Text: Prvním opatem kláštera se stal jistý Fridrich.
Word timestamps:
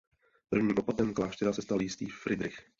Prvním 0.49 0.77
opatem 0.77 1.13
kláštera 1.13 1.53
se 1.53 1.61
stal 1.61 1.81
jistý 1.81 2.09
Fridrich. 2.09 2.57